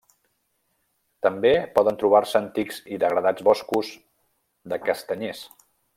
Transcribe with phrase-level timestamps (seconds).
[1.25, 3.93] També poden trobar-se antics i degradats boscos
[4.73, 5.45] de castanyers.